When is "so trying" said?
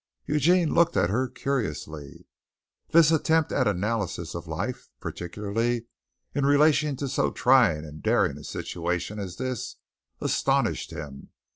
7.07-7.85